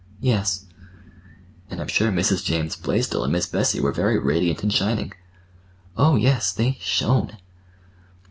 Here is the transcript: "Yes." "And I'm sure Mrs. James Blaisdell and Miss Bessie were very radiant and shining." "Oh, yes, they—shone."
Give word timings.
"Yes." 0.19 0.65
"And 1.69 1.79
I'm 1.79 1.87
sure 1.87 2.11
Mrs. 2.11 2.43
James 2.43 2.75
Blaisdell 2.75 3.23
and 3.23 3.31
Miss 3.31 3.45
Bessie 3.45 3.79
were 3.79 3.91
very 3.91 4.17
radiant 4.17 4.63
and 4.63 4.73
shining." 4.73 5.13
"Oh, 5.95 6.15
yes, 6.15 6.51
they—shone." 6.51 7.37